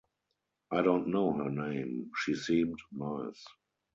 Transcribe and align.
I 0.77 0.81
don’t 0.87 1.09
know 1.09 1.31
her 1.33 1.51
name. 1.51 2.09
She 2.23 2.33
seemed 2.33 2.79
nice. 2.91 3.45